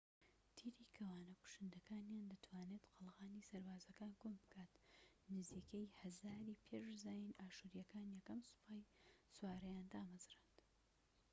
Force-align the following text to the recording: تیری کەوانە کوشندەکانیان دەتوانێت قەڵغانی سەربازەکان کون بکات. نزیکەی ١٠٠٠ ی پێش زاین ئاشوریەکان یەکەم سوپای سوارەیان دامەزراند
تیری 0.57 0.85
کەوانە 0.95 1.33
کوشندەکانیان 1.41 2.25
دەتوانێت 2.31 2.83
قەڵغانی 2.95 3.47
سەربازەکان 3.49 4.11
کون 4.21 4.33
بکات. 4.41 4.73
نزیکەی 5.33 5.89
١٠٠٠ 5.95 6.43
ی 6.51 6.55
پێش 6.67 6.87
زاین 7.03 7.29
ئاشوریەکان 7.41 8.07
یەکەم 8.17 8.39
سوپای 8.49 8.87
سوارەیان 9.35 9.87
دامەزراند 9.93 10.57